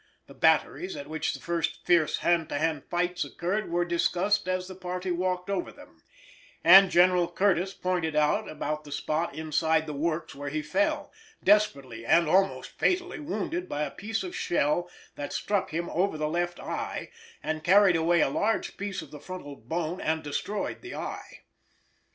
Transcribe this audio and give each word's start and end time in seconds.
The 0.25 0.33
batteries 0.33 0.95
at 0.95 1.05
which 1.05 1.31
the 1.35 1.39
first 1.39 1.85
fierce 1.85 2.17
hand 2.25 2.49
to 2.49 2.57
hand 2.57 2.85
fights 2.89 3.23
occurred 3.23 3.69
were 3.69 3.85
discussed 3.85 4.47
as 4.47 4.67
the 4.67 4.73
party 4.73 5.11
walked 5.11 5.47
over 5.47 5.71
them, 5.71 6.01
and 6.63 6.89
General 6.89 7.27
Curtis 7.31 7.75
pointed 7.75 8.15
out 8.15 8.49
about 8.49 8.83
the 8.83 8.91
spot 8.91 9.35
inside 9.35 9.85
the 9.85 9.93
works 9.93 10.33
where 10.33 10.49
he 10.49 10.63
fell, 10.63 11.11
desperately 11.43 12.03
and 12.03 12.27
almost 12.27 12.71
fatally 12.79 13.19
wounded 13.19 13.69
by 13.69 13.83
a 13.83 13.91
piece 13.91 14.23
of 14.23 14.35
shell 14.35 14.89
that 15.17 15.33
struck 15.33 15.69
him 15.69 15.87
over 15.91 16.17
the 16.17 16.27
left 16.27 16.59
eye, 16.59 17.11
and 17.43 17.63
carried 17.63 17.95
away 17.95 18.21
a 18.21 18.27
large 18.29 18.77
piece 18.77 19.03
of 19.03 19.11
the 19.11 19.19
frontal 19.19 19.55
bone 19.55 20.01
and 20.01 20.23
destroyed 20.23 20.81
the 20.81 20.95
eye. 20.95 21.41